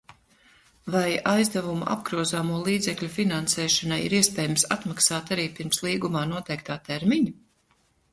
Vai 0.93 1.09
aizdevumu 1.31 1.83
apgrozāmo 1.95 2.61
līdzekļu 2.67 3.09
finansēšanai 3.17 3.99
ir 4.05 4.15
iespējams 4.21 4.65
atmaksāt 4.77 5.35
arī 5.37 5.45
pirms 5.61 5.83
līgumā 5.89 6.25
noteiktā 6.33 6.79
termiņa? 6.89 7.37